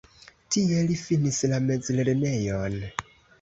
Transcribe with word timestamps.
Tie 0.53 0.79
li 0.87 0.95
finis 1.01 1.37
la 1.51 1.59
mezlernejon. 1.67 2.81